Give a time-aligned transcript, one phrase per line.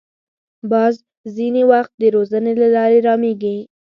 [0.71, 0.93] باز
[1.35, 3.57] ځینې وخت د روزنې له لارې رامېږي